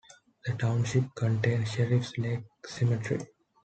The 0.47 0.53
township 0.53 1.13
contains 1.13 1.73
Sheriff 1.73 2.17
Lake 2.17 2.41
Cemetery. 2.65 3.19